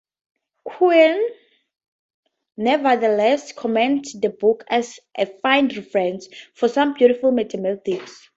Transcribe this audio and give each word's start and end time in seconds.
Quinn 0.63 1.23
nevertheless 2.57 3.51
commends 3.51 4.19
the 4.19 4.29
book 4.29 4.63
as 4.67 4.99
"a 5.15 5.27
fine 5.27 5.67
reference" 5.67 6.27
for 6.55 6.67
some 6.67 6.95
beautiful 6.95 7.31
mathematics. 7.31 8.27